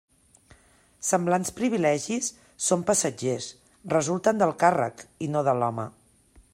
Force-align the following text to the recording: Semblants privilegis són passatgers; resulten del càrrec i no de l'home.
Semblants 1.09 1.51
privilegis 1.59 2.31
són 2.69 2.87
passatgers; 2.89 3.51
resulten 3.97 4.43
del 4.43 4.57
càrrec 4.65 5.05
i 5.27 5.33
no 5.37 5.49
de 5.51 5.55
l'home. 5.63 5.89